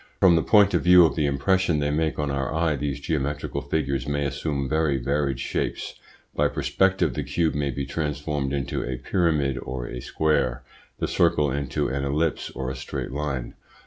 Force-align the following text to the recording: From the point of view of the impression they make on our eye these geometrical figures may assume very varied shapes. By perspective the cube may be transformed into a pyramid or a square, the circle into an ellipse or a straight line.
From 0.19 0.35
the 0.35 0.41
point 0.41 0.73
of 0.73 0.81
view 0.81 1.05
of 1.05 1.15
the 1.15 1.27
impression 1.27 1.77
they 1.77 1.91
make 1.91 2.17
on 2.17 2.31
our 2.31 2.51
eye 2.51 2.75
these 2.75 2.99
geometrical 2.99 3.61
figures 3.61 4.07
may 4.07 4.25
assume 4.25 4.67
very 4.67 4.97
varied 4.97 5.39
shapes. 5.39 5.93
By 6.35 6.47
perspective 6.47 7.13
the 7.13 7.21
cube 7.21 7.53
may 7.53 7.69
be 7.69 7.85
transformed 7.85 8.51
into 8.51 8.83
a 8.83 8.97
pyramid 8.97 9.59
or 9.61 9.85
a 9.85 9.99
square, 9.99 10.63
the 10.97 11.07
circle 11.07 11.51
into 11.51 11.87
an 11.87 12.03
ellipse 12.03 12.49
or 12.49 12.71
a 12.71 12.75
straight 12.75 13.11
line. 13.11 13.53